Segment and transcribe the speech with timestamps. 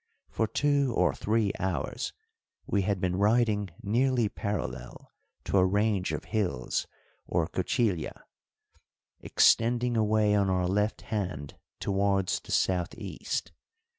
[0.31, 2.11] For two or three hours
[2.65, 5.11] we had been riding nearly parallel
[5.43, 6.87] to a range of hills,
[7.27, 8.23] or cuchilla,
[9.19, 13.51] extending away on our left hand towards the south east.